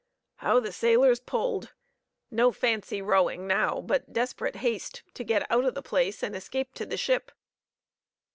How 0.37 0.59
the 0.59 0.71
sailors 0.71 1.19
pulled! 1.19 1.73
No 2.31 2.51
fancy 2.51 3.03
rowing 3.03 3.45
now, 3.45 3.81
but 3.81 4.11
desperate 4.11 4.55
haste 4.55 5.03
to 5.13 5.23
get 5.23 5.45
out 5.51 5.63
of 5.63 5.75
the 5.75 5.83
place 5.83 6.23
and 6.23 6.35
escape 6.35 6.73
to 6.73 6.87
the 6.87 6.97
ship. 6.97 7.31